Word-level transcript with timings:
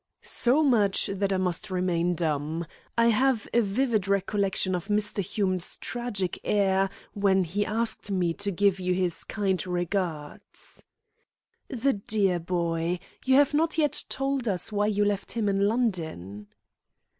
"So 0.23 0.63
much 0.63 1.11
that 1.13 1.31
I 1.31 1.37
must 1.37 1.69
remain 1.69 2.15
dumb. 2.15 2.65
I 2.97 3.09
have 3.09 3.47
a 3.53 3.61
vivid 3.61 4.07
recollection 4.07 4.73
of 4.73 4.87
Mr. 4.87 5.19
Hume's 5.23 5.77
tragic 5.77 6.39
air 6.43 6.89
when 7.13 7.43
he 7.43 7.63
asked 7.67 8.09
me 8.09 8.33
to 8.33 8.49
give 8.49 8.79
you 8.79 8.95
'his 8.95 9.23
kind 9.23 9.63
regards.'" 9.67 10.83
"The 11.67 11.93
dear 11.93 12.39
boy! 12.39 12.97
You 13.25 13.35
have 13.35 13.53
not 13.53 13.77
yet 13.77 14.05
told 14.09 14.47
us 14.47 14.71
why 14.71 14.87
you 14.87 15.05
left 15.05 15.33
him 15.33 15.47
in 15.47 15.67
London." 15.67 16.47